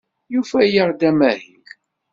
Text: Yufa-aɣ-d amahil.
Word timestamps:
Yufa-aɣ-d 0.33 1.01
amahil. 1.09 1.65